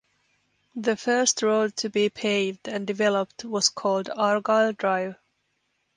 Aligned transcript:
The 0.75 0.97
first 0.97 1.43
road 1.43 1.75
to 1.77 1.89
be 1.91 2.09
paved 2.09 2.67
and 2.67 2.87
developed 2.87 3.45
was 3.45 3.69
called 3.69 4.09
Argyle 4.09 4.73
Drive. 4.73 5.15